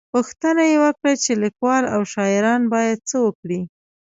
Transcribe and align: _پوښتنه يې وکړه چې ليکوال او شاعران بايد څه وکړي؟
_پوښتنه 0.13 0.63
يې 0.71 0.77
وکړه 0.83 1.11
چې 1.23 1.31
ليکوال 1.43 1.83
او 1.95 2.01
شاعران 2.13 2.61
بايد 2.73 2.99
څه 3.09 3.17
وکړي؟ 3.25 3.59